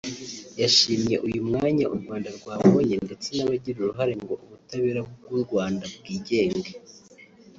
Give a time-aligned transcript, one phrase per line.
[0.61, 6.71] yashimye uyu mwanya u Rwanda rwabonye ndetse n’abagira uruhare ngo ubutabera bw’u Rwanda bwigenge